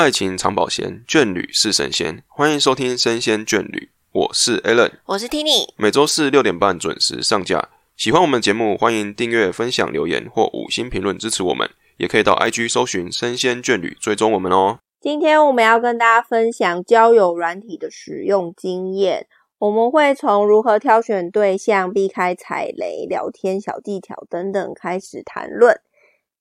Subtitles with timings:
[0.00, 2.22] 爱情长保鲜，眷侣是神仙。
[2.26, 3.78] 欢迎收听《生鲜眷侣》，
[4.12, 5.68] 我是 Alan，我是 Tini。
[5.76, 7.68] 每周四六点半准时上架。
[7.98, 11.68] 喜欢我们节目，欢迎订阅、分享、留言或五星评论支持我们。
[11.98, 14.78] 也可以到 IG 搜寻“生鲜眷侣”，追踪我们哦。
[15.02, 19.26] 今天我们要跟大家分享交友软体的使用经验。
[19.58, 25.78] 我们会从如何挑选对象、避开踩雷、聊天小技巧等等开始谈论。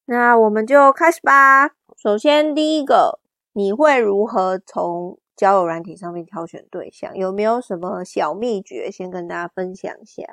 [0.06, 1.72] 那我们就开始吧。
[2.02, 3.20] 首先，第一个，
[3.54, 7.16] 你会如何从交友软体上面挑选对象？
[7.16, 8.90] 有没有什么小秘诀？
[8.92, 10.24] 先跟大家分享一下。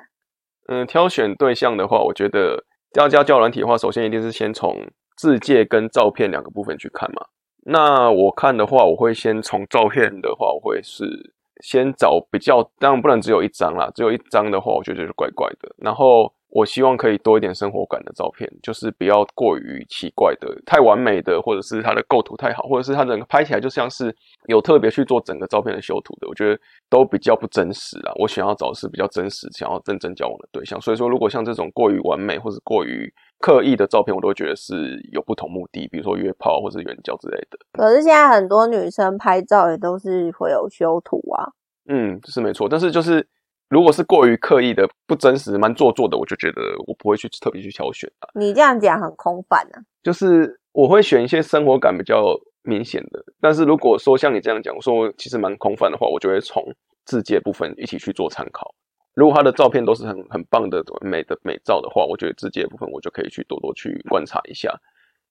[0.67, 7.27] 嗯，挑选对象的话，我觉得要加交友软体的话，首先一定是先从字界跟照片两个部分去看嘛。
[7.65, 11.33] 那我看的话，我会先从照片的话，我会是。
[11.63, 15.75] 先找比较，当然不能只有一张啦，只有一张的话，我觉得就是怪怪的。
[15.79, 24.15] 然后我希望可以多一点生活感的照片，就是不要过于奇怪的、太完美的，或者是它的构图太好，或者是它整个拍起来就像是
[24.47, 26.59] 有特别去做整个照片的修图的，我觉得
[26.89, 28.13] 都比较不真实啊。
[28.15, 30.79] 我想要找的是比较真实、想要认真交往的对象。
[30.79, 37.59] 所以说，如果像这种过于完美或者过于刻意的照片，我都觉得是有不同目的，比如说约炮或者援交之类的。
[37.73, 41.51] 可是现在很多女生拍照也都是会有修图啊。
[41.89, 42.67] 嗯，是没错。
[42.67, 43.27] 但是就是
[43.69, 48.29] 如果是过于刻意的、不真实、蛮做作的，我就觉得我不会去特别去挑选啊。
[48.33, 49.81] 你这样讲很空泛啊。
[50.01, 53.23] 就是我会选一些生活感比较明显的。
[53.41, 56.63] 但是如果说像你这样讲，我说其实蛮空泛的话，我就会从
[57.05, 58.73] 字界部分一起去做参考。
[59.15, 64.73] 如果他的照片都是很很棒的美的美照的话，我觉得字界部分我就可以去多多去观察一下。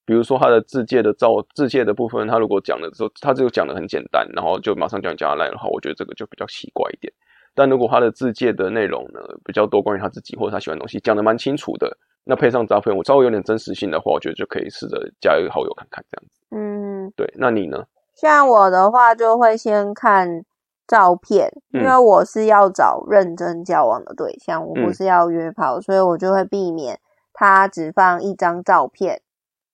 [0.05, 7.13] 比如说他的字界的照字界的部分，他如果讲的时候，他就讲的很简单，然后就马上叫你加来的话，我觉得这个就比较奇怪一点。
[7.57, 11.91] 但如果他的自介的内容呢比较多，关于他自己或者他喜欢的东西，讲的蛮清楚的，
[12.23, 16.41] 那配上照片，我稍微有点真实性的话，我觉得就可以试着加一个好友看看这样子。
[16.51, 17.27] 嗯，对。
[17.37, 17.85] 那你呢？
[18.15, 20.45] 像我的话，就会先看。
[20.89, 27.01] 照片，因为我是要找认真交往的对象，我不是要约炮，所以我就会避免
[27.33, 29.21] 他只放一张照片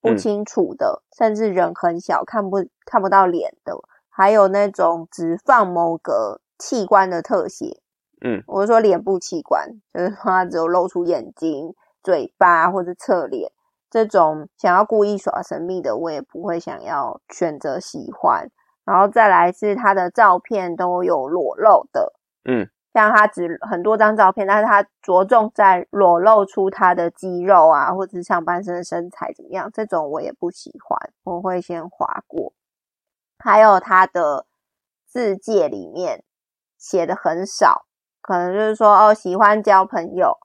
[0.01, 2.57] 不清楚的，甚至人很小看不
[2.87, 3.75] 看不到脸的，
[4.09, 7.81] 还有那种只放某个器官的特写。
[8.25, 11.75] 嗯，我是说脸部器官，就是说他只有露出眼睛、
[12.05, 13.51] 嘴巴或者侧脸，
[13.91, 18.49] 这种想要故意耍神秘的，我也不会想要选择喜欢。
[18.85, 22.13] 然后再来是他的照片都有裸露的，
[22.45, 32.53] 嗯，像他只很多张照片，但是他着重在裸露出他的肌肉啊，或者是上半身的身材怎么样，这种我也不喜欢，我会先划过。
[33.39, 34.47] 还有他的
[35.05, 36.23] 字界里面
[36.83, 37.87] 写的很少，
[38.21, 40.37] 可能就是说哦，喜欢交朋友，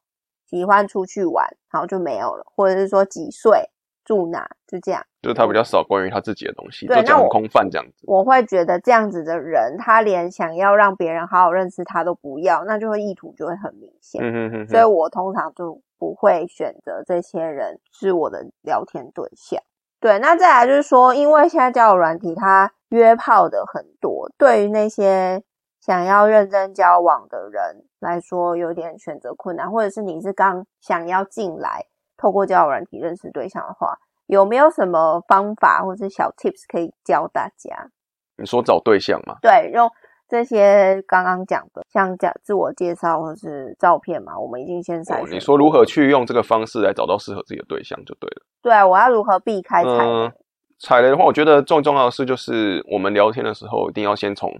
[0.46, 3.72] 喜欢出去玩，然后就没有了，或者是说几岁。
[4.06, 8.06] 住哪就这样，就是他比较少关于他自己的东西，都讲空泛这样子。
[8.08, 14.22] 我会觉得这样子的人，他连想要让别人好好认识他都不要，那就会意图就会很明显。
[14.24, 14.68] 嗯哼哼。
[14.70, 19.62] 所以我通常就不会选择这些人是我的聊天对象。
[20.00, 25.44] 对，那再来就是说，因为现在交友软体它约炮的很多，对于那些
[25.88, 31.86] 想要认真交往的人来说，有点选择困难，或者是你是刚想要进来。
[32.18, 37.90] 透过交友软体认识对象的话，有没有什么方法或者小 tips 可以教大家？
[38.36, 39.38] 你说找对象吗？
[39.42, 39.90] 对，用
[40.28, 45.38] 这些刚刚讲的，像讲自我介绍或是照片嘛，我们已经先筛选。
[45.38, 48.42] 你说如何去用这个方式来找到适合自己的对象就对了。
[48.62, 50.32] 对，我要如何避开踩雷？
[50.80, 54.52] 踩雷的话，我觉得最重要的是，就是我们聊天的时候一定要先从。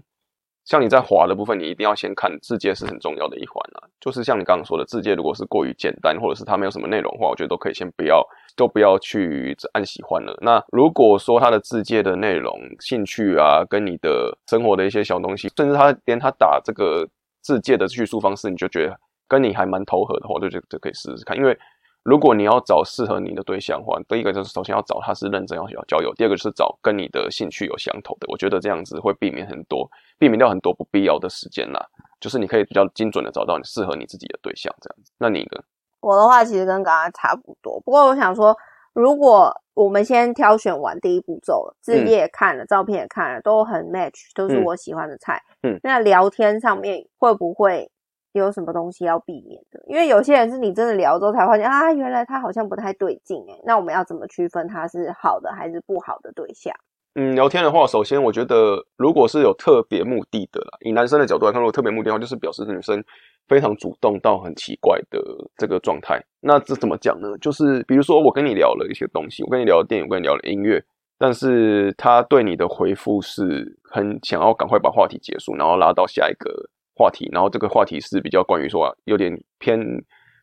[0.68, 3.88] 像你在滑的部分，你一定要先看字界是很重要的一环啊。
[3.98, 8.22] 就是像你刚刚说的，字界如果是过于简单，或者是它没有什么内容的话，我觉得都可以先不要，
[8.54, 10.36] 都不要去按喜欢了。
[10.42, 17.08] 那如果说它的字界的内容、兴趣啊，跟你的生活的一些小东西，甚至他连他打这个
[17.40, 21.58] 字界的叙述方式，你就觉得跟你还蛮投合的话，我就觉得可以试试看，因为。
[22.08, 28.26] 如果你要找适合你的对象的话，第一个就是首先要找他是认真要要交友，第二个就是找跟你的兴趣有相投的。
[28.30, 29.86] 我觉得这样子会避免很多，
[30.18, 31.84] 避免掉很多不必要的时间啦。
[32.18, 35.12] 就是你可以比较精准的找到你适合你自己的对象，这样子。
[35.18, 35.62] 那你呢？
[36.00, 38.56] 我的话其实跟刚刚差不多，不过我想说，
[38.94, 45.38] 如果我们先挑选完第一步骤了，字也看了，照片也看了，都很 match，都是我喜欢的菜。
[45.62, 47.90] 嗯，那聊天上面会不会？
[48.38, 49.80] 有什么东西要避免的？
[49.86, 53.58] 因为有些人是你真的聊之后才发现啊，原来他好像不太对劲哎。
[53.64, 56.74] 那我们要怎么区分他是好的还是不好的对象？
[57.14, 63.02] 嗯，聊天的话，首先我觉得如果是有特别目的的啦，以男生的角度来看，如果特别目的的话，就是表示女生
[63.48, 65.20] 非常主动到很奇怪的
[65.56, 66.22] 这个状态。
[66.40, 67.36] 那这怎么讲呢？
[67.40, 70.80] 就是比如说我跟你聊了一些东西，我跟你聊了电影，我跟你聊了音乐，
[71.18, 76.52] 但是他对你的回复是很想要赶快把话题结束，然后拉到下一个
[76.98, 79.80] 话题，然后这个话题是比较关于说有点偏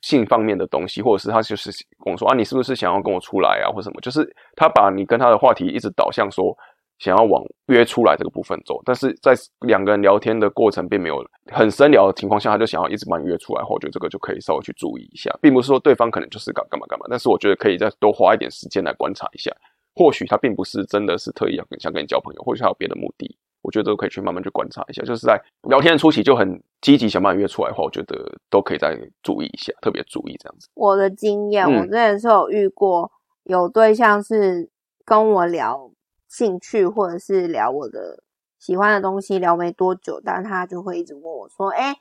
[0.01, 1.69] 性方面的东西，或者是他就是
[2.03, 3.99] 跟我说啊，你是不是想要跟我出来啊，或什么？
[3.99, 4.25] 就是
[4.55, 6.55] 他把你跟他的话题一直导向说。
[6.97, 9.33] 想要往约出来这个部分走，但是在
[9.67, 11.21] 两个人聊天的过程并没有
[11.51, 19.51] 很深聊的情况下，他就想要一直把你约出来，我觉得这个就可以稍微去注意一下，并不是说对方可能就是干干嘛干嘛，但是我觉得可以再多花一点时间来观察一下，
[19.93, 25.01] 或许他并不是真的是特意要想跟你交朋友，或许他有别的目的，我觉得都可以去慢慢去观察一下。
[25.03, 28.15] 就是在聊天的初期就很积极想把你约出来的话，我觉得
[28.49, 30.69] 都可以再注意一下，特别注意这样子。
[30.75, 33.11] 我的经验，我之前是有遇过
[33.43, 34.69] 有对象是
[35.03, 35.91] 跟我聊。
[36.27, 38.21] 兴趣或者是聊我的
[38.59, 41.95] 喜欢的东西，聊没多久，但他就会一直问我说：“哎，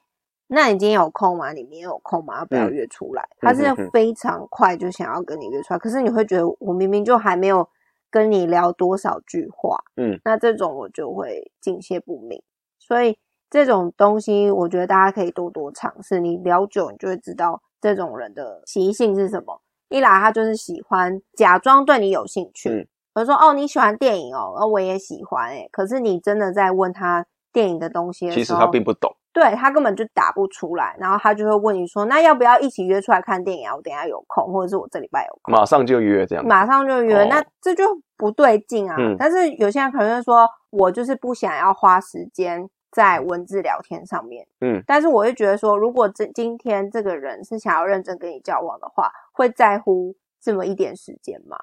[0.49, 1.53] 那你今天有空吗？
[1.53, 2.39] 你明天有空吗？
[2.39, 3.63] 要不要约出来？”他是
[3.93, 7.69] 非常快就想要跟你约出来，可是你会觉得我明明就还没有
[8.15, 12.41] 跟你聊多少句话，嗯，那这种我就会敬谢不明。
[12.79, 13.19] 所以
[13.51, 16.21] 这种东西，我觉得大家可以多多尝试。
[16.21, 19.61] 你聊久，你就会知道这种人的习性是什么。
[19.89, 22.89] 一来他就是喜欢假装对你有兴趣。
[23.13, 25.69] 比如说，哦，你喜欢电影哦，而我也喜欢诶。
[25.73, 30.97] 可是你真的在问他电影的东西的时候，其实他并不懂，对他根本就打不出来。
[30.99, 33.77] 然后他就会问你说：“那要不要一起约出来看电影啊？
[33.77, 37.85] 我等下有空，或者是我这礼拜有空，马上就约这样。”马上就约，那这就
[38.17, 38.97] 不对劲啊。
[39.19, 51.59] 但是有些人可能会说：“我就是不想要花时间在文字聊天上面。”嗯，但是我会觉得说，如果这今天这个人是想要认真跟你交往的话，会在乎这么一点时间吗？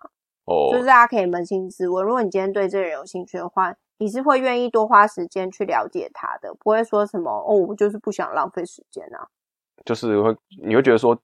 [0.45, 3.71] 哦就是大家可以扪心自问，如果你今天对这个人有兴趣的话，
[4.01, 9.21] 你是会愿意多花时间去了解他的，不会说什么哦，我就是不想浪费时间啊。
[9.85, 11.15] 就是会，你会觉得说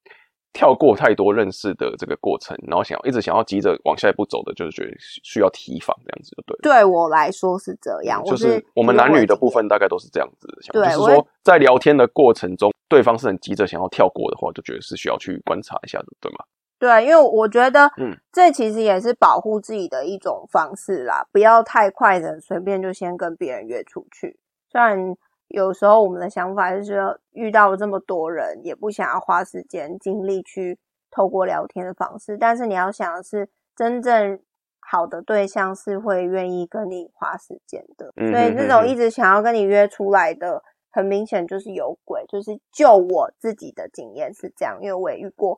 [0.53, 6.55] 跳过太多认识的这个过程，然后想要一直想要急着往下一步走的，就是觉得需要提防这样子，对。
[6.61, 16.45] 对我来说是这样，就是我们男女的部分大概都是这样子想，就是说在聊天的过程中，对方是很急着想要跳过的话，就觉得是需要去观察一下的，对吗？
[16.79, 24.39] 对，因为我觉得，嗯，这其实也是保护自己的一种方式啦，不要太快的随便就先跟别人约出去。
[24.69, 25.15] 虽然
[25.47, 30.77] 有时候我们的想法就是说，遇到了这么多人，也不想要花时间精力去
[31.09, 34.39] 透过聊天的方式，但是你要想的是，真正
[34.79, 38.13] 好的对象是会愿意跟你花时间的。
[38.15, 42.23] 所以那种一直想要跟你约出来的，很明显就是有鬼。
[42.27, 45.57] 就是就我自己的经验是这样，因为我也遇过。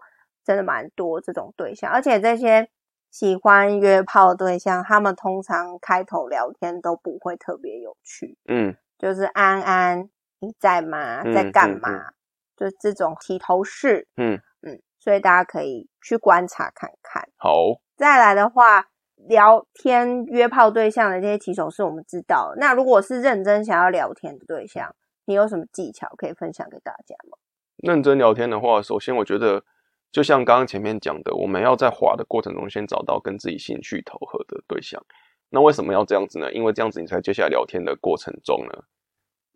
[0.50, 2.68] 真的蛮多这种对象，而且这些
[3.12, 10.10] 喜欢约炮对象，他们通常开头聊天都不会特别有趣，嗯，就是安安
[10.40, 11.22] 你在吗？
[11.32, 12.14] 在干嘛？
[12.58, 17.30] 就这种提头式，嗯嗯，所以大家可以去观察看看。
[17.38, 18.88] 好，再来的话，
[19.18, 27.38] 聊天约炮对象的这些起手式我们知道，那如果是认真想要聊天的对象，你有什么技巧可以分享给大家吗？
[27.78, 29.64] 认真聊天的话，首先我觉得。
[30.12, 35.04] 就像刚刚前面讲的，我们要在滑的过程中先找到跟自己兴趣投合的对象。
[35.50, 36.52] 那为什么要这样子呢？
[36.52, 38.84] 因为这样子你才接下来聊天的过程中呢，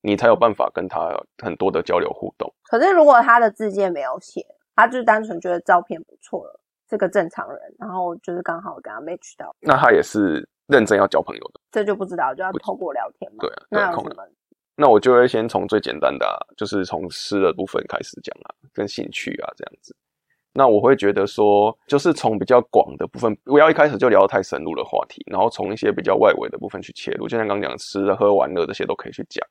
[0.02, 2.54] 你才有办法跟他很多的交流互动。
[2.64, 4.46] 可是如果他的字界没有写，
[4.76, 11.62] 他就是单纯觉得照片不错了，是个正常人，然后就是刚好跟他 match 到，那他也是认真要交朋友的。
[11.72, 13.38] 这就不知道，就要透过聊天嘛。
[13.40, 14.28] 对啊，那有什么？
[14.76, 16.26] 那我就会先从最简单的，
[16.58, 19.96] 就是从诗的部分开始讲啊，跟兴趣啊这样子。
[20.54, 29.44] 那我会觉得说，就是从比较广的部分，不要一开始就聊太深入的话题，然后从一些比较外围的部分去切入，就像刚讲吃的、喝、玩乐这些都可以去讲。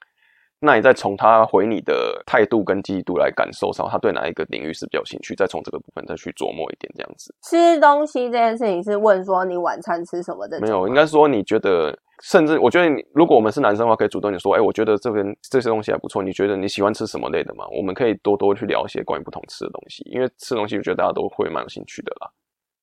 [0.60, 7.34] 那你再从他回你的态度跟积极度来感受上，他对哪一个领域是比较兴趣，再从这个部分再去琢磨一点这样子。
[7.42, 10.60] 吃东西这件事情是问说你晚餐吃什么的？
[10.60, 11.98] 没有，应该说你觉得。
[12.22, 16.22] 甚至我觉得，你如果我们是男生的话，可以主动你说，哎，我觉得这边这些东西还不错。
[16.22, 17.64] 你觉得你喜欢吃什么类的吗？
[17.76, 22.30] 我们可以多多去聊一些关于不同吃的东西，因为吃东西，我觉得大家都会蛮有兴趣的啦。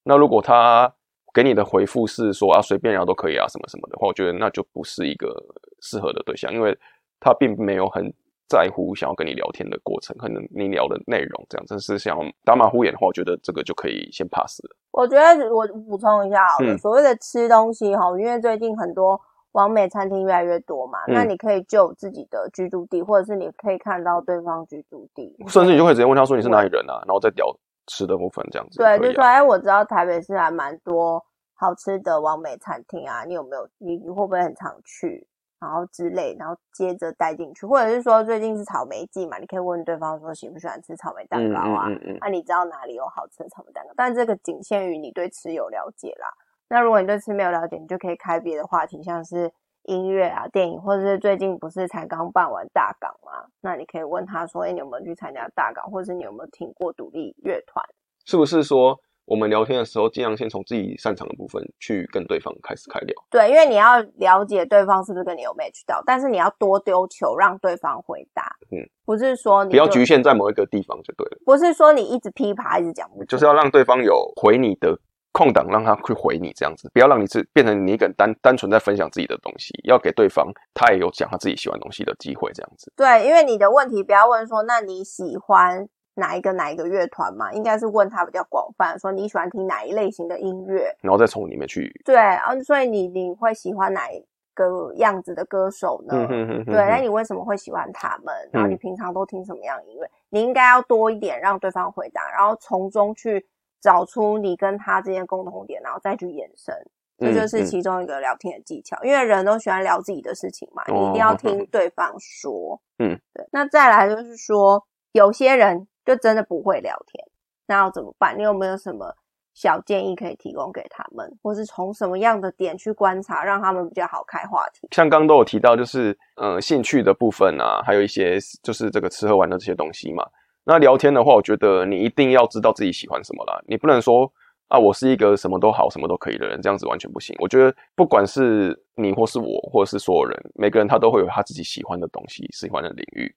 [0.04, 0.94] 那如果他
[1.34, 5.34] 给你的回复是说啊，随便聊都可以啊，什么什么的话，我觉得那就不是一个
[5.82, 6.78] 适合的对象，因为
[7.22, 8.14] 他并没有很
[8.50, 14.76] 在乎想要跟你聊天的过程，可能你聊的内容这样，真是想打马虎眼的话，我觉得这个就可以先 pass 了。
[14.92, 19.18] 我觉得我补充一下好了，所谓的吃东西哈，因为最近很多。
[19.54, 27.46] 完美餐厅越来越多嘛，那你可以就自己的居住地，或者是你可以看到对方居住地，甚至你就可以直接问他说你是哪里人啊，然后再聊
[27.88, 28.78] 吃的部分这样子。
[28.78, 31.24] 对，就说哎，我知道台北市还蛮多
[31.56, 33.68] 好吃的完美餐厅啊，你有没有？
[33.80, 35.28] 你你会不会很常去？
[35.60, 41.90] 然后之类，然后接着带进去，或者是说最近是草莓季嘛，你可以问对方说喜不喜欢吃草莓蛋糕啊？
[42.22, 43.94] 那你知道哪里有好吃的草莓蛋糕？
[43.98, 46.32] 但这个仅限于你对吃有了解啦。
[46.70, 49.52] 那如果你对吃没有了解，你就可以开别的话题，像是
[49.84, 53.48] 音乐啊、电影，或者是最近不是才刚办完大港吗？
[53.62, 57.84] 那你可以问他说：“哎，你有没有去参加大港，或者是你有没有听过独立乐团？”
[58.26, 59.00] 是不是说？
[59.26, 63.14] 我们聊天的时候，尽量先从自己擅长的部分去跟对方开始开聊。
[63.30, 68.56] 对，因为你要了解对方是不是跟你有 match 到，但是你要多丢球让对方回答。
[68.72, 71.38] 嗯，不是说你不要局限在某一个地方就对了。
[71.46, 74.98] 不是说你一直噼啪一直讲，就是要让对方有回你的
[75.32, 82.92] 空档，让他去回你这样子，不要让你是变成你一个人单单纯在分享自己的东西，要给对方他也有讲他自己喜欢东西的机会这样子。
[82.96, 85.88] 对，因为你的问题不要问说，那你喜欢。
[86.16, 94.22] 哪一个哪一个乐团嘛，应该是问他比较广泛，说你喜欢听哪一类型的音乐，然后再从里面去对啊，所以你你会喜欢哪一
[94.54, 96.28] 个样子的歌手呢？
[96.66, 98.36] 对，那你为什么会喜欢他们？
[98.52, 100.12] 然后你平常都听什么样的音乐？
[100.28, 103.48] 你应该要多一点让对方回答，然后从中去
[103.82, 106.76] 找出你跟他之间共同点，然后再去延伸，
[107.18, 108.98] 这就是其中一个聊天的技巧。
[109.04, 112.82] 因为人都喜欢聊自己的事情嘛，你一定要听对方说。
[113.00, 113.48] 嗯，对。
[113.52, 115.88] 那再来就是说，有些人。
[116.06, 117.24] 就真的不会聊天，
[117.68, 118.36] 那要怎么办？
[118.36, 119.14] 你有没有什么
[119.54, 124.88] 小建议可以提供给他们，或是从什么样的点去观察，让他们比较好开话题？
[124.90, 130.26] 像刚刚都有提到，就是呃兴趣的部分啊，还有一些就是这个吃喝玩乐这些东西嘛。
[130.66, 134.32] 那聊天的话，我觉得你一定要知道自己喜欢什么啦，你不能说
[134.68, 137.36] 啊，我是一个什么都好、什么都可以的人，这样子完全不行。
[137.40, 143.34] 我觉得不管是你或是我，或者是所有人，每个人他都会有他自己喜欢的东西、喜欢的领域。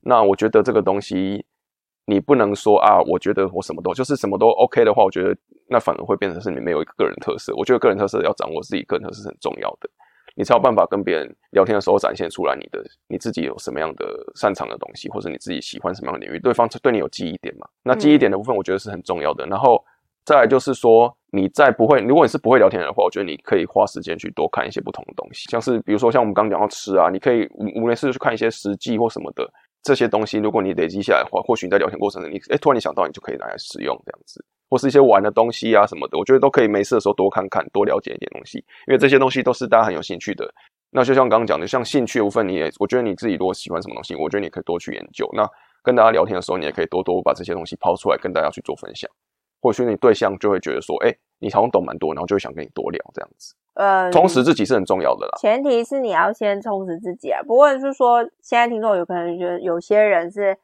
[0.00, 1.44] 那我觉得这个东西。
[2.04, 5.34] 你不能说啊，我觉得我什么都就是什么都 OK 的话，我觉得
[5.68, 7.54] 那反而会变成是你没有一个个人特色。
[7.56, 9.88] 我觉得个人特色要掌握自己个人特色是很重要的，
[10.34, 17.66] 你才有办法跟别人聊天的时候展现出来你的你自己有什么样的擅长的东西，或者你自己喜欢什么样的领域，对方对你有记忆点嘛？
[17.82, 19.46] 那记忆点的部分，我觉得是很重要的。
[19.46, 19.82] 然后
[20.24, 29.50] 再来就是说，你在不会，如果你是不会聊天的话，我觉得你可以花时间去多看一些不同的东西，像是比如说像我们刚刚讲到吃啊，你可以无无论是去看一些实际或什么的。
[29.84, 38.56] 这些东西，如果你累积下来的话，或许你在聊天过程中，你哎突然你想到，你就可以拿来使用这样子，或是一些玩的东西啊什么的，我觉得都可以没事的时候多看看，多了解一点东西，
[38.88, 40.50] 因为这些东西都是大家很有兴趣的。
[40.90, 45.28] 那就像刚刚讲的，像兴趣的部分，你也我觉得你自己如果喜欢什么东西，我觉得你可以多去研究。
[45.34, 45.46] 那
[45.82, 49.10] 跟大家聊天的时候，你也可以多多把这些东西抛出来跟大家去做分享。
[49.60, 53.54] 或许你对象就会觉得说，哎，你好像懂蛮多，然后就会想跟你多聊这样子。
[53.74, 55.32] 呃，充实自己是很重要的啦。
[55.38, 57.42] 前提是你要先充实自己啊。
[57.42, 60.56] 不过是说，现在听众有可能觉得有些人是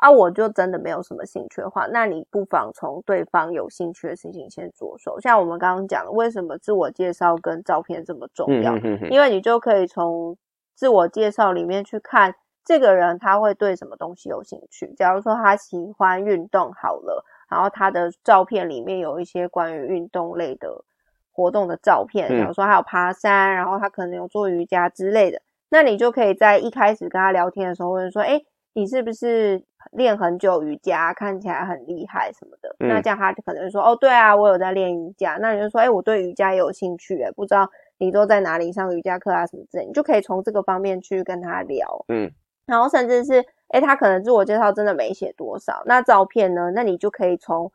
[0.00, 5.20] 啊，我就真的没有什么兴趣的话，那你不妨从对方有兴趣的事情先着手。
[5.20, 8.76] 像我们刚刚讲的，为什么自我介绍跟照片这么重要？
[9.10, 10.36] 因为你就可以从
[10.74, 14.92] 自我介绍里面去看这个人他会对什么东西有兴趣。
[14.96, 20.84] 假如说他喜欢运动，好了，然后他的照片里面有一些关于运动类的。
[21.32, 25.40] 活动的照片，比如说还有爬山，然后他可能有做瑜伽之类的，
[25.70, 28.42] 那你就可以在一开始跟他聊天的时候问说：“哎，
[28.74, 37.68] 你是不是练很久瑜伽，看起来很厉害什么的？”那这样他就可能说：“哦，对啊，我有在练瑜伽。”那你就说：“哎，我对瑜伽也有兴趣，哎，不知道
[37.98, 42.30] 你都在哪里上瑜伽课啊什么之类。”你就可以从这个方面去跟他聊，嗯，
[42.66, 46.70] 然后甚至是哎，他可能自我介绍真的没写多少，那照片呢？
[46.74, 47.72] 那你就可以从。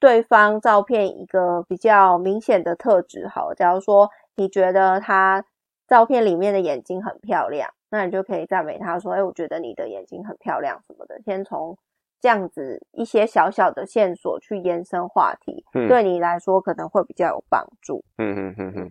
[0.00, 5.46] 对方照片一个比较明显的特质，好，假如说你觉得他
[5.88, 11.78] 照片里面的眼睛很漂亮，那你就可以赞美他说：“哎，我觉得你的眼睛很漂亮什么的。”先从
[12.20, 18.04] 这样子一些小小的线索去延伸话题，对你来说可能会比较有帮助。
[18.18, 18.90] 嗯嗯嗯嗯。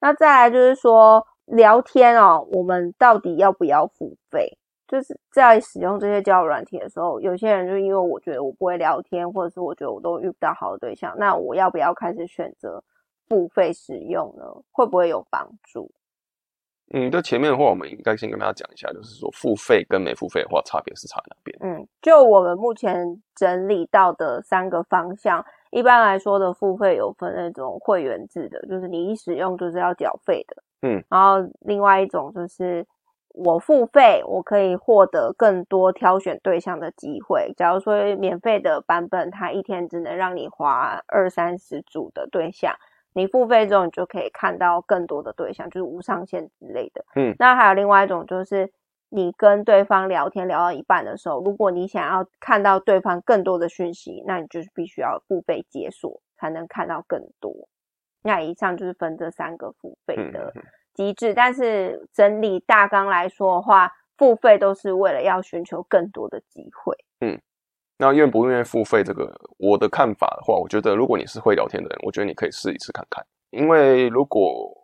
[0.00, 4.58] 那再来就是说聊天哦，我们到底要不要付费？
[4.88, 12.82] 就是在使用这些交友软体的时候，有些人就因为我觉得我不会聊天，或者是我觉得我都遇不到好的对象，那我要不要开始选择
[13.28, 14.44] 付费使用呢？
[14.72, 15.88] 会不会有帮助？
[16.90, 21.56] 嗯，就前面的话，我们应该先跟大家讲一下，就是说付费跟没付费的话，差别是差哪边？
[21.60, 32.86] 嗯，就我们目前整理到的三个方向，一般来说的付费有分那种会员制的，就是你一使用就是要缴费的，嗯，然后另外一种就是。
[33.32, 37.54] 我付费，我可以获得更多挑选对象的机会。
[37.56, 42.74] 假如说免费的版本，它一天只能让你划二三十组的对象，
[43.14, 47.04] 你付费之后，你就可以看到更多的对象，就是无上限之类的。
[47.16, 48.70] 嗯，那还有另外一种，就是
[49.08, 57.52] 你跟对方聊天聊到一半的时候，如果你想要看到对方更多的讯息，那你就是必须要付费解锁，才能看到更多。
[58.22, 60.52] 那以上就是分这三个付费的。
[60.92, 66.94] 机制，但是整理大纲来说的话，付费都是为了要寻求更多的机会。
[67.20, 67.40] 嗯，
[68.00, 73.22] 那愿不愿意付费这个，我的看法的话，我觉得如果你是会聊天的人，我觉得你可以试一次看看。
[73.50, 74.74] 因为如果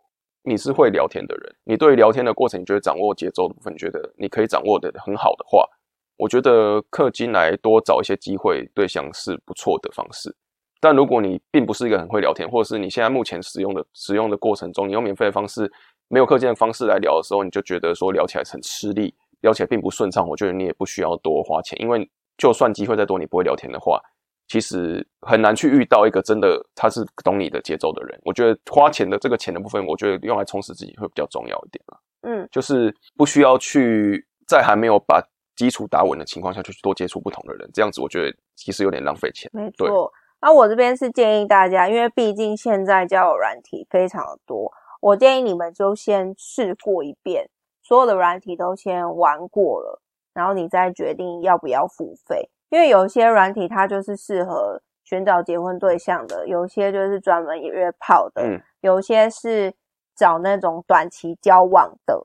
[0.43, 5.67] 你是会聊天的人，你对聊天的过程，你觉得掌握节奏的部分，你觉得你可以掌握的很好的话，
[6.15, 10.31] 我觉得氪金来多找一些机会对象是不错的方式。
[10.79, 15.67] 但如果你并不是一个很会聊天，或者是你现在目前使用的使用的过程中，你用免费的方式，
[16.07, 20.29] 没有氪金的方式来聊的时候，你就觉得说聊起来很吃力，聊起来并不顺畅。
[20.29, 23.99] 我觉得你也不需要多花钱，因为就算机会再多，你不会聊天的话，
[24.47, 28.19] 其实很难去遇到一个真的他是懂你的节奏的人。
[28.23, 31.97] 我觉得花钱的这个钱的部分，我觉得用来充实自己会比较重要一点啊。
[32.21, 35.21] 嗯，就是不需要去在还没有把
[35.55, 39.49] 基础打稳的情况下，就去多接触不同的人，这样子我觉得其实有点浪费钱。
[39.53, 40.11] 没错。
[40.39, 47.49] 那我这边是建议大家，因为毕竟现在交友软体非常的多，我建议你们就先试过一遍，
[47.81, 49.99] 所有的软体都先玩过了，
[50.37, 52.47] 然后你再决定要不要付费。
[52.69, 59.73] 因为有些软体它就是适合寻找结婚对象的，有些就是专门约炮的，有些是
[60.15, 62.21] 找那种短期交往的，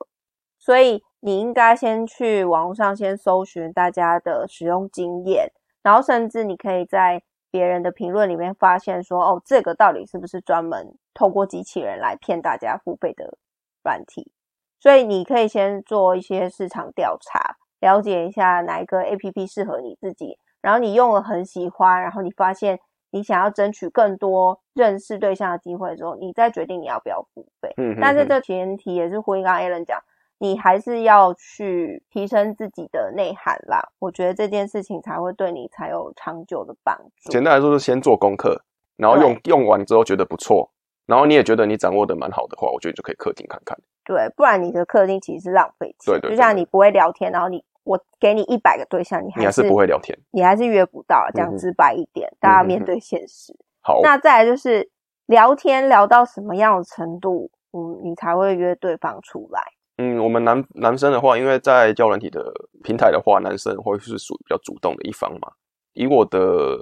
[0.59, 5.51] 所以你应该先去网络上先搜寻大家的使用经验，
[5.81, 7.23] 然后甚至你可以在。
[7.53, 13.37] 别人的评论里面发现说，哦，这个到底是不是专门透过机器人来骗大家付费的
[13.83, 14.31] 软体？
[14.79, 22.79] 所以你可以先做一些市场调查，了解一下哪一个 APP 适合你自己，然后你用了很喜欢，然后你发现
[23.11, 27.73] 你想要争取更多认识对象的机会之后，你再决定你要不要付费。
[27.77, 29.99] 嗯，但是这前提也是呼应刚刚 Alan 讲。
[30.39, 37.31] 你还是要去提升自己的内涵啦，我觉得这件事情才会对你才有长久的帮助。
[37.31, 38.61] 简单来说，是先做功课，
[38.97, 40.69] 然后用用完之后觉得不错，
[41.05, 43.77] 然后你也觉得你掌握的蛮好的话，我觉得你就可以氪金看看。
[44.03, 46.13] 对，不然你的氪金其实是浪费钱。
[46.13, 51.27] 对对，就像你不会聊天，然后你我给你一百个对象，你还是不会聊天，你还是约不到。
[51.33, 53.53] 讲直白一点，大家面对现实。
[53.81, 54.89] 好，那再来就是
[55.25, 59.61] 聊天聊到什么样的程度，嗯，你才会约对方出来。
[59.97, 62.51] 嗯，我们男男生的话，因为在交软体的
[62.83, 65.51] 平台的话，男生会是属于比较主动的一方嘛。
[65.93, 66.79] 以我的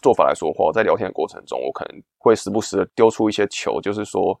[0.00, 4.38] 做法来说的话，在聊天的过程中，我可能会时不时的丢出一些球，就是说，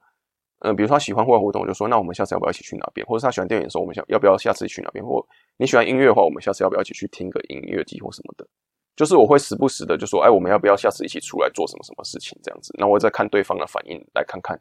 [0.64, 3.06] 嗯，比如说他喜欢户外活动，我就说那我们下次要不要一起去哪边？
[3.06, 5.04] 或者他喜欢电影的时候，我们想要不要下次去哪边？
[5.04, 5.24] 或
[5.56, 8.46] 你喜欢音乐的话，我们下次要不要一起去听个音乐季或什么的？
[8.94, 12.38] 就是我会时不时的就说，哎，我们要不要下次一起出来做什么什么事情？
[12.42, 14.58] 这样子，那我再看对方的反应，来看看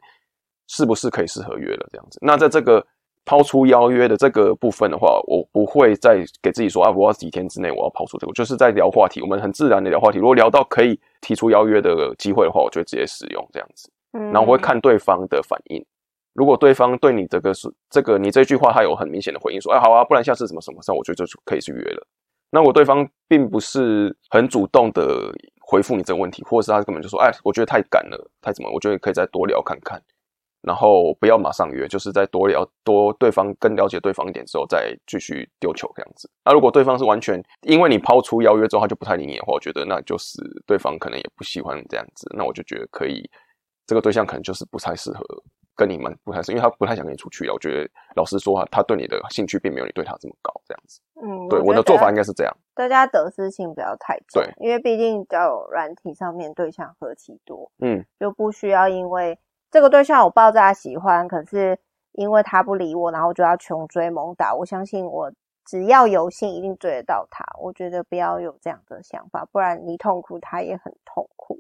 [0.67, 2.17] 是不是可以适合约了这样子。
[2.21, 2.83] 那在这个
[3.25, 10.17] 抛出邀约的这个部分的话，我不会再给自己说啊，我要几天之内我要抛出这个，就是在聊话题，我们很自然的聊话题。
[10.17, 13.91] 如果聊到可以提出邀约的机会的话，我就直接使用这样子。
[14.13, 15.85] 嗯，然后我会看对方的反应，
[16.33, 22.07] 如果对方对你这个是这个你这句话他有很明显的回应，说哎好啊，不然下次什么什么时候，我觉得就可以去约了。
[22.49, 30.01] 那我对方并不是很主动的回复你这个问题，或者是他根本就说哎，我觉得太赶了，太怎么，我觉得可以再多聊看看。
[30.61, 36.29] 然后不要马上约，就是再多聊多对方更了解对方一点之后，再继续丢球这样子。
[36.45, 42.29] 那如果对方是完全因为你抛出邀约之后他就不太理你的话，我觉得那就是对方可能也不喜欢这样子。
[42.37, 43.27] 那我就觉得可以，
[43.91, 45.21] 这个对象可能就是不太适合
[45.75, 47.51] 跟你们，不太适，因为他不太想跟你出去了。
[47.51, 51.01] 我觉得老实说，他对你的兴趣并没有你对他这么高，这样子。
[51.21, 52.57] 嗯，对，我的做法应该是这样。
[52.73, 59.37] 大家得失心不要太重，因为毕竟交友软体上面对象何其多，嗯，就不需要因为。
[59.69, 61.77] 这个对象我爆炸喜欢，可是
[62.13, 64.55] 因为他不理我，然后就要穷追猛打。
[64.55, 65.29] 我相信我
[65.65, 67.43] 只要有心，一定追得到他。
[67.59, 71.59] 我觉得不要有这样的想法，不然你痛苦，他也很痛苦。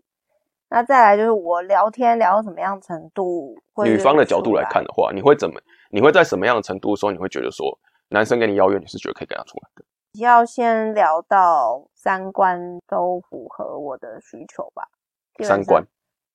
[0.73, 3.53] 那再来就是我聊天聊到什么样程度？
[3.83, 5.59] 女方的角度来看的话，你会怎么？
[5.91, 9.83] 你会在什么样的程度时候你会觉得说男生跟你邀约，你是觉得可以跟他出来的？
[10.19, 14.87] 要先聊到三观都符合我的需求吧。
[15.43, 15.83] 三观。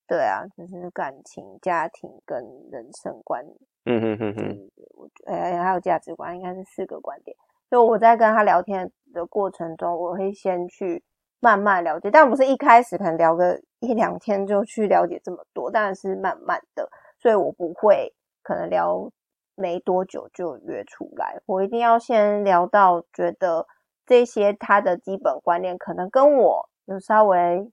[0.07, 2.39] 对啊，就是感情、家庭跟
[2.71, 3.43] 人生观，
[3.87, 7.35] 嗯哼哼哼，我哎还有价值观，应该是四个观点。
[7.71, 11.03] 就我在跟他聊天的过程中，我会先去
[11.41, 16.89] 慢慢了解，但不是一开始可能聊个一两天就去了解这么多，当然是慢慢的。
[17.19, 19.11] 所以我不会可能聊
[19.55, 23.67] 没多久就约出来，我一定要先聊到觉得
[24.05, 27.71] 这些他的基本观念可能跟我有稍微。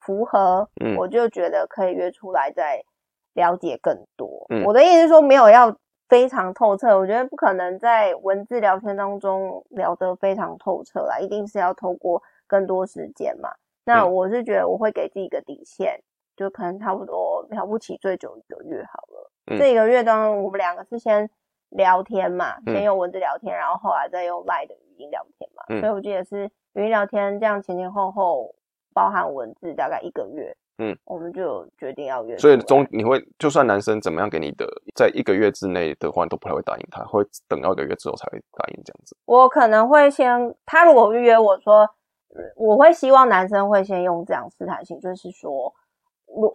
[0.00, 2.80] 符合，我就觉得可以约出来再
[3.34, 4.46] 了解更多。
[4.64, 5.76] 我的意思是说，没有要
[6.08, 13.50] 非常透彻，我觉得不可能在文字聊天当中聊得非常透彻啦，一定是要透过更多时间嘛。
[13.84, 16.02] 那我是觉得我会给自己一个底线，
[16.36, 19.30] 就可能差不多了不起最久一个月好了。
[19.56, 21.30] 这一个月当中，我们两个是先
[21.68, 25.80] 聊天嘛，先用文字聊天，然后后来再用 Line 的语音聊天嘛。
[25.80, 28.52] 所以我记得是语音聊天这样前前后后。
[28.94, 32.36] 包含文字大概一个月嗯，我们就决定要约。
[32.36, 39.16] 所以中你会就算男生怎么样给你的，在一个月之内的话，都不太会答应他，会等到一个月之后才会答应这样子。
[39.26, 41.88] 我可能会先，他如果约我说，
[42.56, 45.72] 我会希望男生会先用这样试探性，就是说，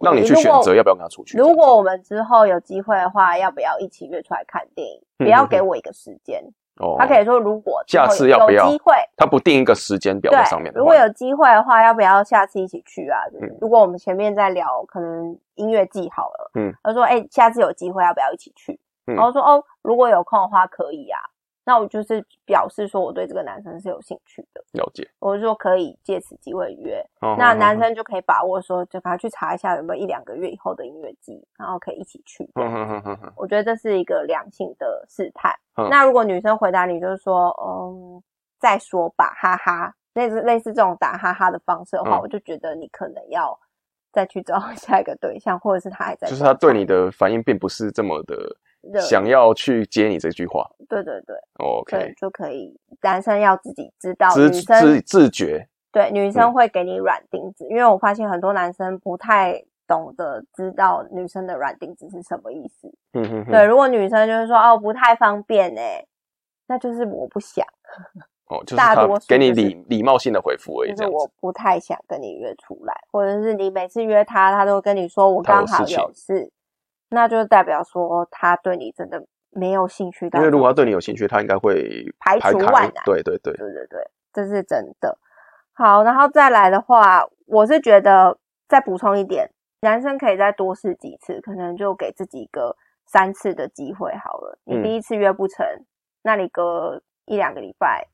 [0.00, 1.36] 让你去选择要不要跟他出去。
[1.36, 5.00] 如果我们之后有机会的话，要不要一起约出来看电影？
[5.18, 6.42] 不要给我一个时间。
[6.80, 10.72] 哦，他可以说如果下次要不要机会，他不定一个时间表在上面。
[10.74, 13.20] 如果有机会的话，要不要下次一起去啊？
[13.60, 18.80] 如果我们前面在聊可能音乐季好了，嗯，他说哎，下次有机会要不要一起去？
[19.04, 21.20] 然后说哦，如果有空的话可以啊。
[21.66, 25.08] 那我就是表示说我对这个男生是有兴趣的，了解。
[25.18, 27.02] 我就说可以借此机会约，
[27.38, 32.46] 那男生就可以把握说，就他去查一下有没有一两个月以后的音乐季，然后可以一起去。
[33.34, 35.54] 我觉得这是一个良性的试探。
[35.90, 38.22] 那如果女生回答你就是说，嗯，
[38.58, 43.58] 再说吧，哈哈，类似类似这种打哈哈的方式的话，我就觉得你可能要
[44.12, 48.36] 再去找 下一个对象，或者是他还在，就是他对你的反应并不是这么的。
[49.00, 52.78] 想要去接你这句话，对对对，OK，就可以。
[53.02, 62.92] 男生要自己知道，女生自自觉，对，女生会给你软钉子，因为我发现很多男生不太懂得知道女生的软钉子是什么意思。
[63.12, 66.04] 嗯哼，对，如果女生就是说哦不太方便哎，
[66.66, 67.64] 那就是我不想。
[68.46, 76.50] 哦， 就是大多给你礼礼貌性的回复而已，就是我不太想跟你约出来，或者是你每次约他，他都跟你说我刚好有事。
[77.14, 80.26] 那就代表说他对你真的没有兴趣。
[80.34, 83.04] 因为如果他对你有兴趣，他应该会排除万难。
[83.04, 85.16] 对对对对对对，这是真的。
[85.72, 88.36] 好，然后再来的话，我是觉得
[88.68, 89.48] 再补充一点，
[89.80, 94.58] 男生可以再多试几次，可能就给自己一个三次的机会好了。
[94.64, 95.66] 你第一次约不成，
[96.22, 98.08] 那你隔一两个礼拜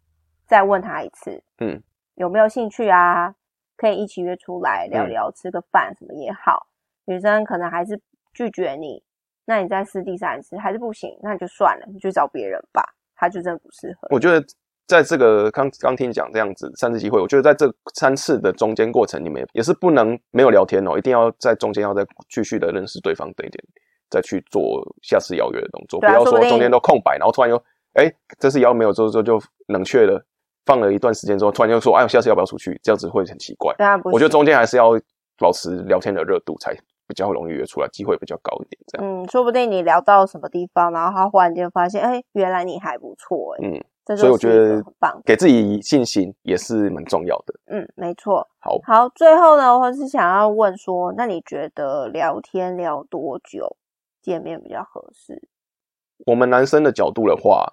[0.46, 1.82] 再问他一次，嗯，
[2.14, 3.34] 有没有兴趣啊？
[3.76, 6.66] 可以一起约出来聊聊，吃个饭什么也好。
[7.06, 8.00] 女生可能还是。
[8.32, 9.02] 拒绝你，
[9.44, 12.82] 那你再试第三次还是不行，那你就算了，你去找别人吧。
[13.16, 14.08] 他就真的不适合。
[14.10, 14.42] 我觉得
[14.86, 23.62] 在这个刚刚听你讲这样子三次机会，我觉得在这三次的中间过程里面，也是不能没有聊天哦，一定要在中间要再继续的认识对方，对一点
[24.08, 27.62] 再去做下次邀约的动作，不要说中间都空白，然后突然又
[27.92, 30.24] 哎这次邀没有之后就冷却了，
[30.64, 32.80] 放了一段时间之后，突然又说哎下次要不要出去？
[32.82, 33.74] 这样子会很奇怪。
[33.76, 34.92] 对啊，我觉得中间还是要
[35.36, 36.74] 保持聊天的热度才。
[37.10, 38.80] 比较容易约出来，机会比较高一点。
[38.86, 43.66] 这样，嗯，说不定你聊到什么地方，然后他忽然间发现，哎，原来你还不错，哎，
[44.06, 47.54] 嗯，所以我觉得很棒，给自己信心也是蛮重要的。
[47.66, 48.46] 嗯，没错。
[48.60, 53.76] 好，好，最后呢，我是想要问说，那你觉得聊天聊多久
[54.22, 55.42] 见面比较合适？
[56.26, 57.66] 我们男生的角度的话，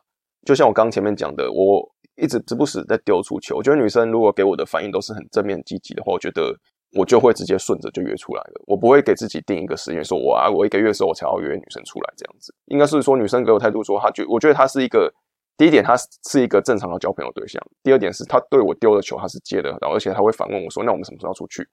[0.47, 3.57] 就像我刚前面讲的，我一直时不时在丢出球。
[3.57, 6.55] 我觉得女生如果给我的反应都是很正面积极的话，我觉得。
[6.97, 12.53] 我就会直接顺着就约出来了，我不会给自己定一个时间，说我啊，我一个月的时候我才要约女生出来这样子。
[12.65, 15.13] 应该是说女生给我态度说，她觉我觉得她是一个
[15.55, 15.95] 第一点，她
[16.27, 21.65] 是一个正常的交朋友对象；第二点是她对我丢的球，她是接的，然后而且她会反问我说，那我们什么时候要出去？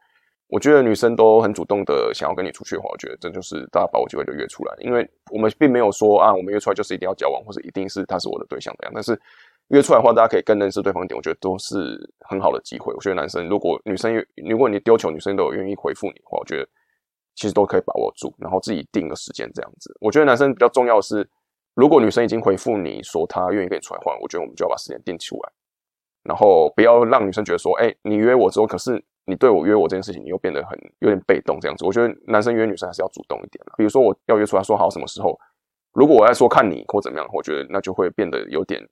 [0.48, 9.18] 我觉得女生都很主动的想要跟你出去的话，我觉得这就是大家把握机会就约出来，因为我们并没有说啊，我们约出来就是一定要交往，或者一定是他是我的对象这样，但是。
[9.68, 11.98] 约出来的话，大家可以更认识对方一点，我觉得都是
[12.28, 12.92] 很好的机会。
[12.94, 16.68] 我觉得男生如果女生如果你丢球，女生都有愿意回复你的话，我觉得
[17.34, 19.96] 其实都可以把握住，然后自己定个时间这样子。
[20.00, 21.28] 我觉得男生比较重要的是，
[21.74, 25.52] 如果女生已经回复你说她愿意跟你出来换，我觉得我们就要把时间定出来，
[26.22, 31.86] 然后不要让女生觉得说，哎，你约我之后，可是你对我约我这件事情，你又变得很有点被动这样子。
[31.86, 35.38] 我觉得男生约女生还是要主动一点比如说我要约出来说好什么时候，
[35.94, 38.86] 如果我在说看你或怎么样，我觉得那就会变得有点。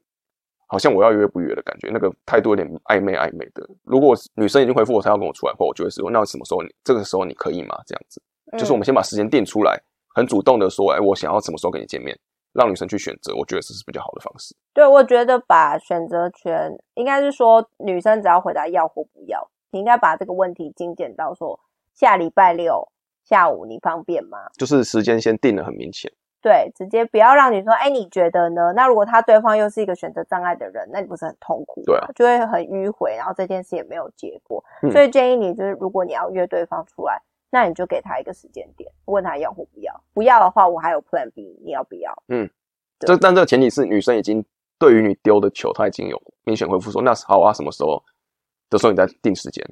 [0.73, 3.63] 好像我要约不约的感觉，那个态度有点暧昧暧昧的。
[3.83, 6.63] 如果女生已经回复我，她要跟我出来，或我就会说，那什么时候？
[6.83, 7.77] 这个时候你可以吗？
[7.87, 8.23] 这样子，
[8.57, 9.79] 就是我们先把时间定出来，
[10.15, 12.19] 很主动的说，哎，我想要什么时候跟你见面，
[12.55, 14.57] 让女生去选择，我觉得这是比较好的方式。
[14.73, 21.61] 对，我觉得把选择权，应该是说女生只要回答要或不要，你应该把这个问题精简到说，
[21.95, 22.89] 下礼拜六
[23.25, 24.39] 下午你方便吗？
[24.57, 26.11] 就是时间先定的很明显。
[26.43, 28.73] 对，直接不要让你说，哎，你觉得呢？
[28.75, 31.81] 那如果他对方又是一个选择障碍的人，那你不是很痛苦？
[31.87, 34.63] 对，就会很迂回，然后这件事也没有结果。
[34.91, 40.03] 所以建议你就是，如果你要约对方出来，那你就给他一个时间点，问他要或不要。
[40.13, 42.13] 不要的话，我还有 Plan B，你要不要？
[42.27, 42.51] 嗯，
[42.99, 44.45] 这但这个前提是女生已经
[44.81, 48.03] 对于你丢的球，她已经有明显回复说，那好啊，什么时候
[48.69, 49.65] 的时候你再定时间。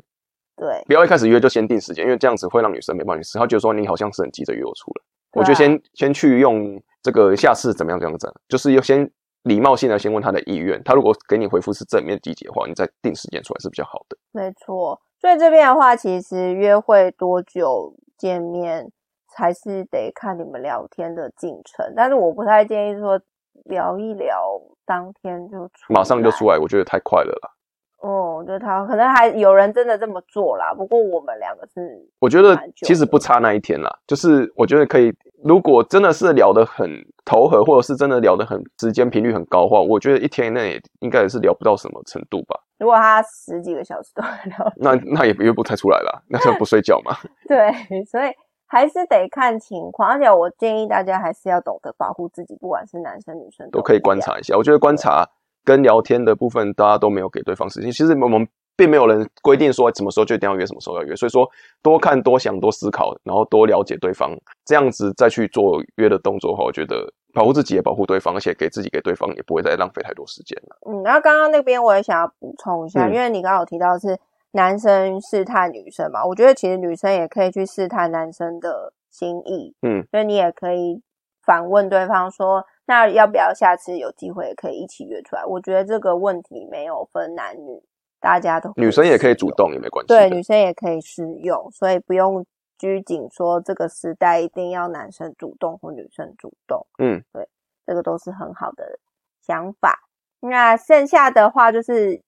[0.55, 5.03] 对，不要一开始约就先定时间，因为这样子会让女生没办法去她觉得说你好像是很急着约我出来。
[5.33, 9.11] 我就先先去用这个下次怎么样怎样子，就是要先
[9.45, 14.17] 礼貌性的先问他的意愿，他如果给你回复是正面积极的话，你再定时间出来是比较好的。
[14.33, 18.91] 没错，所以这边的话，其实约会多久见面，
[19.35, 21.95] 还是得看你们聊天的进程。
[21.97, 23.21] 但是我不太建议说
[23.65, 27.51] 聊一聊，当天就出，马上就出来，我觉得太快了啦。
[28.01, 30.73] 哦，就他可能还有人真的这么做啦。
[30.75, 33.91] 不过我们两个是，我觉得其实不差那一天啦。
[34.07, 35.13] 就是我觉得可以，
[35.45, 36.91] 如果真的是聊得很
[37.27, 42.59] 投合，或者是真的聊得很时间频率很高的话，我觉得一天内应该也是聊不到什么程度吧。
[42.79, 47.15] 如果他十几个小时都在聊， 那那也约不太出来了，那就不睡觉嘛。
[47.47, 47.71] 对，
[48.07, 48.33] 所以
[48.67, 50.09] 还是得看情况。
[50.09, 54.57] 而且我建议大家还是要懂得保护自己，不管是男生女生都可以观察一下。
[54.57, 55.29] 我觉得观察。
[55.71, 57.93] 跟聊天的部分，大家都没有给对方时间。
[57.93, 58.45] 其实我们
[58.77, 61.15] 并没有人规定说什么时候就一定要约，什么时候要约。
[61.15, 61.49] 所以说，
[61.81, 70.77] 多看、多想、多思考，然后多了解对方，这样子再去做约的动作的话，我觉得保护自己也保护对方，而且给自己给对方也不会再浪费太多时间了。
[70.91, 74.19] 嗯，然后刚刚那边我也想要补充一下，因为你刚刚有提到是
[74.55, 79.73] 男生试探女生嘛，我觉得其实女生也可以去试探男生的心意。
[79.83, 81.01] 嗯，所以你也可以
[81.47, 82.65] 反问对方说。
[82.91, 85.45] 那要不要下次有机会可以一起约出来？
[85.47, 87.81] 我觉得这个问题没有分男女，
[88.19, 90.09] 大家都女生也可以主动，也没关系。
[90.09, 92.45] 对，女生也可以试用，所以不用
[92.77, 96.85] 拘谨说这个时代一定要男生主动或女生主动。
[96.99, 97.49] 嗯，对，
[97.87, 98.99] 这个都是很好的
[99.41, 100.01] 想法。
[100.41, 102.21] 那剩下的话就是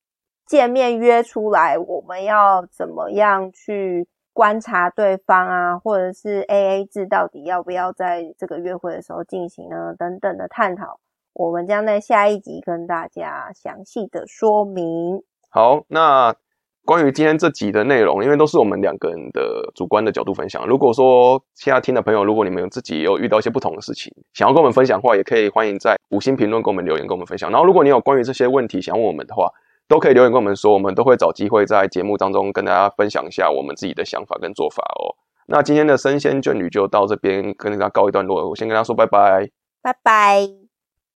[0.46, 4.06] 见面约出来，我们要怎么样去？
[4.32, 9.94] 观察对方啊，或者是 A A 制到底要不要在这个约会的时候进行呢？
[9.98, 10.98] 等等的探讨，
[11.34, 15.22] 我们将在下一集跟大家详细的说明。
[15.50, 16.34] 好，那
[16.84, 20.66] 关于今天这集的内容，因为都是我们两个人的主观的角度分享。
[20.66, 27.50] 如果说现在听的朋友，如果你们自己有遇到一些不同的事情，想要跟我们分享的话，也可以欢迎在五星评论跟我们留言，跟我们分享。
[27.50, 29.48] 然后，如果你有关于这些问题想问我们的话，
[29.92, 35.12] 都可以留言跟我们说，我们都会找机会在节目当中跟大家分享一下我们自己的想法跟做法哦。
[35.48, 39.50] 那今天的生鲜眷侣就到这边跟大家告一段落，我先跟大家说拜拜，
[39.82, 40.61] 拜拜。